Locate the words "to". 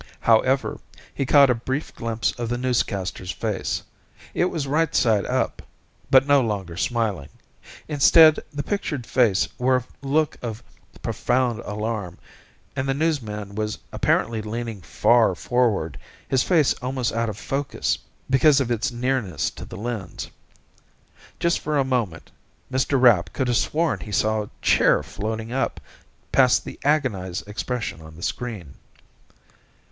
19.51-19.65